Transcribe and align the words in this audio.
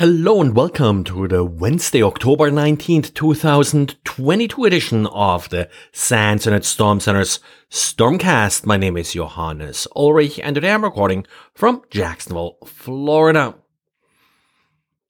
Hello 0.00 0.40
and 0.40 0.54
welcome 0.54 1.02
to 1.02 1.26
the 1.26 1.44
Wednesday, 1.44 2.04
October 2.04 2.52
19th, 2.52 3.14
2022 3.14 4.64
edition 4.64 5.06
of 5.08 5.48
the 5.48 5.68
SANS 5.90 6.46
Internet 6.46 6.64
Storm 6.64 7.00
Center's 7.00 7.40
Stormcast. 7.68 8.64
My 8.64 8.76
name 8.76 8.96
is 8.96 9.14
Johannes 9.14 9.88
Ulrich 9.96 10.38
and 10.38 10.54
today 10.54 10.70
I'm 10.70 10.84
recording 10.84 11.26
from 11.52 11.82
Jacksonville, 11.90 12.58
Florida. 12.64 13.56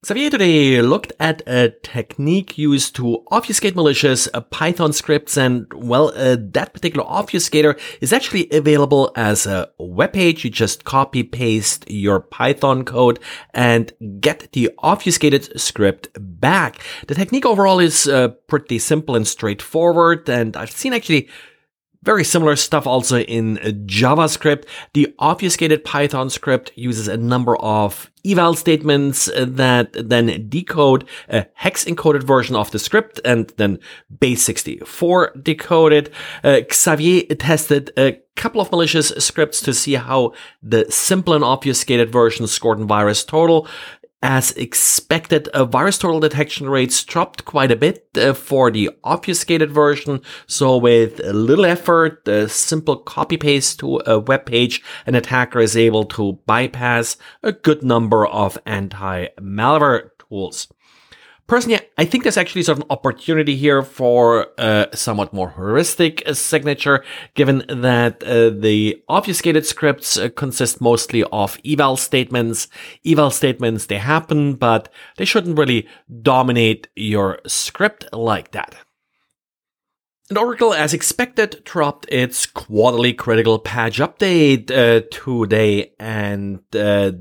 Xavier 0.06 0.30
today 0.30 0.80
looked 0.80 1.12
at 1.19 1.42
a 1.49 1.71
technique 1.83 2.56
used 2.56 2.94
to 2.94 3.24
obfuscate 3.33 3.74
malicious 3.74 4.28
Python 4.51 4.92
scripts 4.92 5.37
and, 5.37 5.67
well, 5.74 6.13
uh, 6.14 6.37
that 6.38 6.72
particular 6.72 7.04
obfuscator 7.04 7.76
is 8.00 8.13
actually 8.13 8.49
available 8.53 9.10
as 9.17 9.45
a 9.45 9.69
web 9.76 10.13
page. 10.13 10.45
You 10.45 10.50
just 10.50 10.85
copy 10.85 11.24
paste 11.24 11.85
your 11.90 12.21
Python 12.21 12.85
code 12.85 13.19
and 13.53 13.92
get 14.21 14.53
the 14.53 14.71
obfuscated 14.78 15.60
script 15.60 16.10
back. 16.16 16.80
The 17.09 17.16
technique 17.16 17.45
overall 17.45 17.80
is 17.80 18.06
uh, 18.06 18.28
pretty 18.46 18.78
simple 18.78 19.16
and 19.16 19.26
straightforward 19.26 20.30
and 20.30 20.56
I've 20.56 20.70
seen 20.70 20.92
actually 20.92 21.28
very 22.02 22.25
similar 22.25 22.57
stuff 22.57 22.87
also 22.87 23.20
in 23.20 23.57
JavaScript. 23.87 24.65
The 24.93 25.15
obfuscated 25.19 25.84
Python 25.84 26.30
script 26.30 26.73
uses 26.77 27.09
a 27.09 27.16
number 27.16 27.57
of 27.57 28.11
eval 28.24 28.55
statements 28.55 29.29
that 29.37 29.93
then 29.93 30.48
decode 30.48 31.05
a 31.29 31.47
hex 31.55 31.84
encoded 31.84 32.23
version 32.23 32.57
of 32.57 32.71
the 32.71 32.79
script 32.79 33.21
and 33.24 33.48
then 33.57 33.79
base 34.21 34.43
64 34.43 35.33
decoded. 35.43 36.11
Uh, 36.45 36.61
Xavier 36.73 37.23
tested 37.34 37.93
a 37.97 38.21
couple 38.37 38.60
of 38.60 38.71
malicious 38.71 39.09
scripts 39.19 39.60
to 39.60 39.74
see 39.74 39.95
how 39.95 40.33
the 40.62 40.87
simple 40.91 41.35
and 41.35 41.45
obfuscated 41.45 42.10
version 42.10 42.46
scored 42.46 42.79
in 42.79 42.87
VirusTotal. 42.87 43.69
As 44.20 44.50
expected, 44.52 45.48
uh, 45.54 45.64
VirusTotal 45.64 46.20
detection 46.20 46.68
rates 46.68 47.04
dropped 47.04 47.45
quite 47.45 47.70
a 47.70 47.76
bit 47.76 48.09
uh, 48.16 48.32
for 48.32 48.68
the 48.68 48.90
obfuscated 49.04 49.70
version. 49.70 50.23
So 50.48 50.76
with 50.76 51.20
a 51.24 51.32
little 51.32 51.65
effort, 51.65 52.26
a 52.26 52.48
simple 52.48 52.96
copy 52.96 53.37
paste 53.37 53.78
to 53.78 54.02
a 54.06 54.18
web 54.18 54.45
page, 54.45 54.82
an 55.06 55.15
attacker 55.15 55.60
is 55.60 55.76
able 55.76 56.04
to 56.06 56.40
bypass 56.46 57.16
a 57.45 57.52
good 57.52 57.84
number 57.84 58.26
of 58.26 58.59
anti-malware 58.66 60.10
tools. 60.28 60.66
Personally, 61.49 61.80
I 61.96 62.04
think 62.04 62.24
there's 62.24 62.37
actually 62.37 62.63
sort 62.63 62.77
of 62.77 62.85
an 62.85 62.91
opportunity 62.91 63.57
here 63.57 63.82
for 63.82 64.49
a 64.59 64.89
somewhat 64.93 65.33
more 65.33 65.49
heuristic 65.53 66.23
signature, 66.35 67.03
given 67.33 67.65
that 67.71 68.23
uh, 68.23 68.51
the 68.51 69.03
obfuscated 69.09 69.65
scripts 69.65 70.19
uh, 70.19 70.29
consist 70.29 70.83
mostly 70.83 71.25
of 71.33 71.59
eval 71.65 71.97
statements. 71.97 72.69
Eval 73.07 73.31
statements, 73.31 73.87
they 73.87 73.97
happen, 73.97 74.57
but 74.57 74.91
they 75.17 75.25
shouldn't 75.25 75.57
really 75.57 75.89
dominate 76.21 76.89
your 76.95 77.39
script 77.47 78.05
like 78.12 78.51
that. 78.51 78.75
And 80.29 80.37
Oracle, 80.37 80.75
as 80.75 80.93
expected, 80.93 81.62
dropped 81.65 82.05
its 82.11 82.45
quarterly 82.45 83.15
critical 83.15 83.59
patch 83.59 84.01
update 84.01 84.71
uh, 84.71 85.07
today, 85.11 85.95
and 85.99 86.61
uh, 86.77 87.12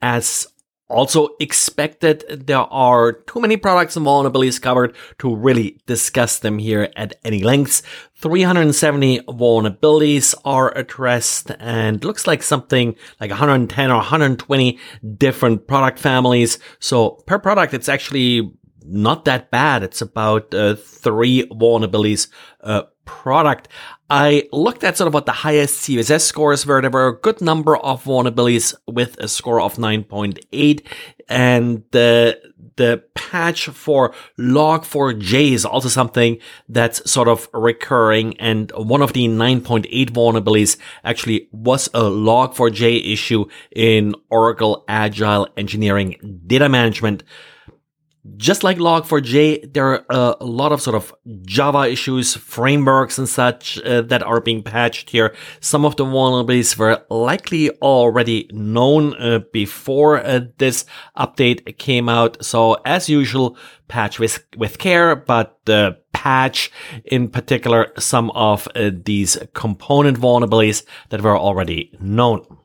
as 0.00 0.46
also 0.94 1.30
expected, 1.40 2.24
there 2.28 2.58
are 2.58 3.12
too 3.12 3.40
many 3.40 3.56
products 3.56 3.96
and 3.96 4.06
vulnerabilities 4.06 4.60
covered 4.60 4.94
to 5.18 5.34
really 5.34 5.78
discuss 5.86 6.38
them 6.38 6.58
here 6.58 6.90
at 6.96 7.14
any 7.24 7.42
lengths. 7.42 7.82
370 8.16 9.20
vulnerabilities 9.20 10.34
are 10.44 10.76
addressed 10.76 11.50
and 11.58 12.04
looks 12.04 12.26
like 12.26 12.42
something 12.42 12.94
like 13.20 13.30
110 13.30 13.90
or 13.90 13.96
120 13.96 14.78
different 15.18 15.66
product 15.66 15.98
families. 15.98 16.58
So 16.78 17.22
per 17.26 17.38
product, 17.38 17.74
it's 17.74 17.88
actually 17.88 18.52
not 18.84 19.24
that 19.24 19.50
bad. 19.50 19.82
It's 19.82 20.02
about 20.02 20.54
uh, 20.54 20.74
three 20.76 21.46
vulnerabilities 21.48 22.28
uh, 22.60 22.82
product. 23.04 23.68
I 24.10 24.48
looked 24.52 24.84
at 24.84 24.96
sort 24.96 25.08
of 25.08 25.14
what 25.14 25.26
the 25.26 25.32
highest 25.32 25.86
CVSS 25.86 26.22
scores 26.22 26.66
were. 26.66 26.80
There 26.80 26.90
were 26.90 27.08
a 27.08 27.18
good 27.18 27.40
number 27.40 27.76
of 27.76 28.04
vulnerabilities 28.04 28.74
with 28.86 29.18
a 29.18 29.28
score 29.28 29.60
of 29.60 29.76
9.8 29.76 30.86
and 31.28 31.82
the, 31.90 32.38
the 32.76 33.02
patch 33.14 33.66
for 33.66 34.14
log4j 34.38 35.52
is 35.52 35.64
also 35.64 35.88
something 35.88 36.38
that's 36.68 37.10
sort 37.10 37.28
of 37.28 37.48
recurring. 37.54 38.38
And 38.38 38.70
one 38.72 39.00
of 39.00 39.14
the 39.14 39.26
9.8 39.26 40.10
vulnerabilities 40.10 40.76
actually 41.02 41.48
was 41.50 41.88
a 41.88 42.02
log4j 42.02 43.10
issue 43.12 43.46
in 43.74 44.14
Oracle 44.30 44.84
Agile 44.86 45.48
Engineering 45.56 46.42
Data 46.46 46.68
Management 46.68 47.22
just 48.36 48.64
like 48.64 48.78
Log4j, 48.78 49.74
there 49.74 49.86
are 49.86 50.04
uh, 50.08 50.34
a 50.40 50.46
lot 50.46 50.72
of 50.72 50.80
sort 50.80 50.96
of 50.96 51.14
Java 51.42 51.90
issues, 51.90 52.34
frameworks 52.34 53.18
and 53.18 53.28
such 53.28 53.78
uh, 53.82 54.00
that 54.02 54.22
are 54.22 54.40
being 54.40 54.62
patched 54.62 55.10
here. 55.10 55.34
Some 55.60 55.84
of 55.84 55.96
the 55.96 56.04
vulnerabilities 56.04 56.76
were 56.78 57.04
likely 57.10 57.70
already 57.82 58.48
known 58.50 59.14
uh, 59.20 59.40
before 59.52 60.24
uh, 60.24 60.40
this 60.58 60.86
update 61.18 61.76
came 61.76 62.08
out. 62.08 62.42
So 62.42 62.74
as 62.86 63.08
usual, 63.08 63.58
patch 63.88 64.18
with, 64.18 64.44
with 64.56 64.78
care, 64.78 65.14
but 65.14 65.60
the 65.66 65.98
patch 66.12 66.70
in 67.04 67.28
particular 67.28 67.92
some 67.98 68.30
of 68.30 68.66
uh, 68.74 68.90
these 69.04 69.36
component 69.52 70.18
vulnerabilities 70.18 70.84
that 71.10 71.20
were 71.20 71.36
already 71.36 71.94
known. 72.00 72.63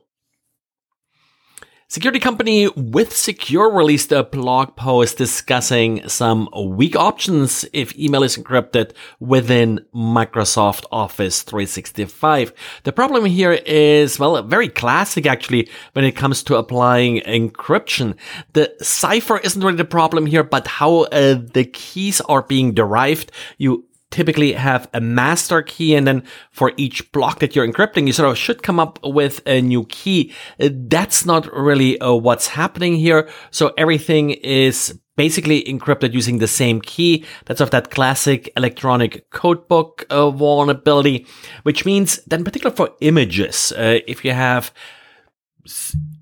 Security 1.92 2.20
company 2.20 2.68
WithSecure 2.68 3.76
released 3.76 4.12
a 4.12 4.22
blog 4.22 4.76
post 4.76 5.18
discussing 5.18 6.08
some 6.08 6.48
weak 6.54 6.94
options 6.94 7.64
if 7.72 7.98
email 7.98 8.22
is 8.22 8.36
encrypted 8.36 8.92
within 9.18 9.84
Microsoft 9.92 10.84
Office 10.92 11.42
365. 11.42 12.52
The 12.84 12.92
problem 12.92 13.24
here 13.24 13.54
is, 13.54 14.20
well, 14.20 14.40
very 14.44 14.68
classic 14.68 15.26
actually 15.26 15.68
when 15.94 16.04
it 16.04 16.12
comes 16.12 16.44
to 16.44 16.58
applying 16.58 17.22
encryption. 17.22 18.14
The 18.52 18.72
cipher 18.80 19.38
isn't 19.38 19.60
really 19.60 19.76
the 19.76 19.84
problem 19.84 20.26
here, 20.26 20.44
but 20.44 20.68
how 20.68 21.06
uh, 21.06 21.40
the 21.42 21.64
keys 21.64 22.20
are 22.20 22.42
being 22.42 22.72
derived. 22.72 23.32
You 23.58 23.89
typically 24.10 24.52
have 24.52 24.88
a 24.92 25.00
master 25.00 25.62
key 25.62 25.94
and 25.94 26.06
then 26.06 26.22
for 26.50 26.72
each 26.76 27.10
block 27.12 27.38
that 27.38 27.54
you're 27.54 27.66
encrypting 27.66 28.06
you 28.06 28.12
sort 28.12 28.28
of 28.28 28.36
should 28.36 28.62
come 28.62 28.80
up 28.80 28.98
with 29.04 29.40
a 29.46 29.60
new 29.60 29.84
key. 29.86 30.32
That's 30.58 31.24
not 31.24 31.52
really 31.52 32.00
uh, 32.00 32.14
what's 32.14 32.48
happening 32.48 32.96
here. 32.96 33.28
So 33.50 33.72
everything 33.78 34.30
is 34.30 34.98
basically 35.16 35.62
encrypted 35.64 36.12
using 36.12 36.38
the 36.38 36.48
same 36.48 36.80
key. 36.80 37.24
That's 37.44 37.60
of 37.60 37.70
that 37.70 37.90
classic 37.90 38.50
electronic 38.56 39.30
codebook 39.30 40.04
uh, 40.10 40.30
vulnerability 40.30 41.26
which 41.62 41.84
means 41.84 42.16
that 42.26 42.38
in 42.38 42.44
particular 42.44 42.74
for 42.74 42.90
images 43.00 43.72
uh, 43.72 44.00
if 44.06 44.24
you 44.24 44.32
have 44.32 44.72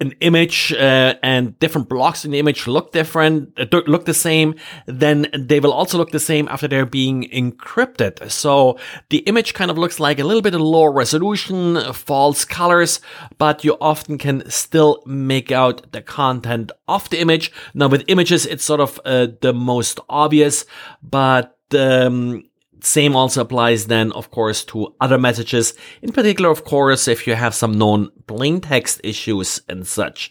an 0.01 0.13
image 0.21 0.73
uh, 0.73 1.15
and 1.23 1.59
different 1.59 1.89
blocks 1.89 2.25
in 2.25 2.31
the 2.31 2.39
image 2.39 2.67
look 2.67 2.93
different, 2.93 3.59
uh, 3.59 3.67
look 3.87 4.05
the 4.05 4.15
same, 4.15 4.55
then 4.87 5.27
they 5.37 5.61
will 5.61 5.73
also 5.73 5.99
look 5.99 6.11
the 6.11 6.21
same 6.21 6.49
after 6.49 6.69
they're 6.69 6.87
being 6.87 7.29
encrypted. 7.31 8.31
So 8.31 8.79
the 9.11 9.19
image 9.19 9.55
kind 9.55 9.71
of 9.71 9.79
looks 9.79 10.01
like 10.01 10.19
a 10.19 10.25
little 10.25 10.43
bit 10.43 10.55
of 10.55 10.61
low 10.61 10.87
resolution, 10.87 11.93
false 11.93 12.45
colors, 12.45 13.01
but 13.39 13.65
you 13.65 13.77
often 13.81 14.19
can 14.19 14.49
still 14.51 15.03
make 15.07 15.51
out 15.53 15.93
the 15.93 16.03
content 16.03 16.73
of 16.87 17.09
the 17.11 17.21
image. 17.21 17.53
Now 17.75 17.89
with 17.89 18.05
images, 18.09 18.47
it's 18.47 18.65
sort 18.65 18.81
of 18.81 19.01
uh, 19.05 19.29
the 19.41 19.53
most 19.53 20.01
obvious, 20.09 20.65
but 21.03 21.57
um, 21.75 22.45
same 22.81 23.17
also 23.17 23.41
applies 23.41 23.87
then, 23.87 24.13
of 24.13 24.31
course, 24.31 24.65
to 24.67 24.95
other 25.01 25.19
messages. 25.19 25.75
In 26.03 26.13
particular, 26.13 26.51
of 26.51 26.65
course, 26.65 27.09
if 27.09 27.27
you 27.27 27.35
have 27.35 27.55
some 27.55 27.73
known 27.73 28.11
plain 28.27 28.61
text 28.61 29.01
issues 29.03 29.61
and 29.69 29.87
such. 29.87 30.31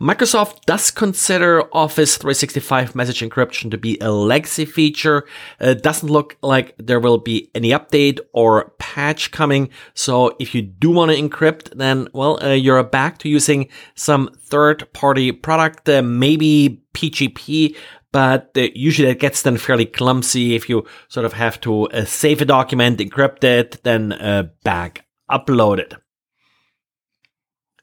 Microsoft 0.00 0.64
does 0.66 0.90
consider 0.90 1.62
Office 1.74 2.16
365 2.16 2.94
message 2.94 3.20
encryption 3.20 3.70
to 3.70 3.78
be 3.78 3.98
a 4.00 4.10
legacy 4.10 4.64
feature. 4.64 5.26
It 5.60 5.82
doesn't 5.82 6.08
look 6.08 6.36
like 6.42 6.74
there 6.78 7.00
will 7.00 7.18
be 7.18 7.50
any 7.54 7.70
update 7.70 8.18
or 8.32 8.70
patch 8.78 9.30
coming. 9.30 9.70
So 9.94 10.36
if 10.38 10.54
you 10.54 10.62
do 10.62 10.90
want 10.90 11.12
to 11.12 11.16
encrypt, 11.16 11.76
then, 11.76 12.08
well, 12.12 12.42
uh, 12.42 12.50
you're 12.50 12.82
back 12.82 13.18
to 13.18 13.28
using 13.28 13.68
some 13.94 14.30
third 14.36 14.92
party 14.92 15.32
product, 15.32 15.88
uh, 15.88 16.02
maybe 16.02 16.82
PGP, 16.94 17.76
but 18.16 18.56
usually 18.74 19.10
it 19.10 19.20
gets 19.20 19.42
then 19.42 19.58
fairly 19.58 19.84
clumsy 19.84 20.54
if 20.54 20.70
you 20.70 20.86
sort 21.08 21.26
of 21.26 21.34
have 21.34 21.60
to 21.60 21.86
uh, 21.88 22.06
save 22.06 22.40
a 22.40 22.46
document, 22.46 22.98
encrypt 22.98 23.44
it, 23.44 23.78
then 23.82 24.10
uh, 24.12 24.44
back 24.64 25.04
upload 25.30 25.78
it. 25.78 25.92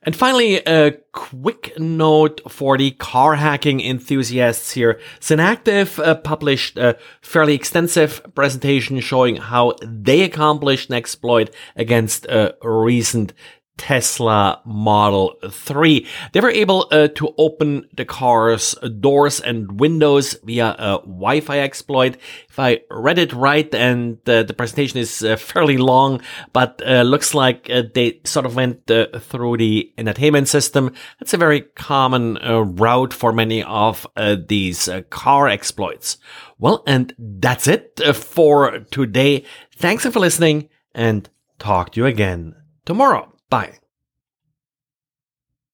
And 0.02 0.16
finally, 0.16 0.56
a 0.66 0.98
quick 1.12 1.78
note 1.78 2.42
for 2.50 2.80
the 2.80 2.90
car 2.92 3.36
hacking 3.36 3.80
enthusiasts 3.80 4.72
here. 4.72 5.00
Synacktiv 5.20 6.04
uh, 6.04 6.16
published 6.16 6.80
a 6.80 6.98
fairly 7.22 7.54
extensive 7.54 8.20
presentation 8.34 9.02
showing 9.02 9.36
how 9.36 9.76
they 9.84 10.24
accomplished 10.24 10.90
an 10.90 10.96
exploit 10.96 11.54
against 11.76 12.26
a 12.26 12.56
recent 12.64 13.34
Tesla 13.78 14.62
Model 14.66 15.36
3. 15.50 16.08
They 16.32 16.40
were 16.40 16.50
able 16.50 16.88
uh, 16.92 17.08
to 17.10 17.34
open 17.38 17.88
the 17.96 18.06
car's 18.06 18.76
doors 19.00 19.40
and 19.40 19.80
windows 19.80 20.38
via 20.44 20.76
a 20.78 21.00
Wi-Fi 21.00 21.60
exploit. 21.60 22.18
If 22.50 22.60
I 22.60 22.82
read 22.90 23.18
it 23.18 23.34
right, 23.34 23.74
and 23.74 24.18
uh, 24.30 24.44
the 24.44 24.54
presentation 24.54 25.00
is 25.00 25.24
uh, 25.24 25.36
fairly 25.36 25.78
long, 25.78 26.22
but 26.54 26.82
uh, 26.86 27.02
looks 27.02 27.34
like 27.34 27.70
uh, 27.70 27.84
they 27.94 28.22
sort 28.24 28.46
of 28.46 28.56
went 28.56 28.90
uh, 28.90 29.08
through 29.20 29.58
the 29.58 29.92
entertainment 29.98 30.48
system. 30.48 30.94
That's 31.20 31.34
a 31.34 31.38
very 31.38 31.62
common 31.62 32.36
route 32.76 33.14
for 33.14 33.34
many 33.34 33.64
of 33.64 34.08
these 34.48 34.90
car 35.10 35.48
exploits. 35.48 36.18
Well, 36.60 36.84
and 36.86 37.14
that's 37.18 37.68
it 37.68 38.00
for 38.16 38.80
today. 38.92 39.44
Thanks 39.76 40.06
for 40.06 40.20
listening 40.20 40.70
and 40.94 41.30
talk 41.60 41.92
to 41.94 42.02
you 42.02 42.06
again 42.06 42.56
tomorrow. 42.86 43.33
Bye. 43.50 43.83